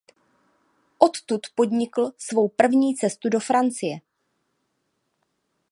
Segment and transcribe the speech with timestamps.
[0.99, 3.97] Odtud podnikl svou první cestu do Francie.